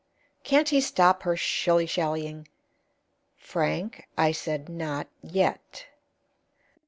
[0.43, 2.47] "Can't he stop her shillyshallying?"
[3.37, 5.85] "Frank, I said 'Not yet.'"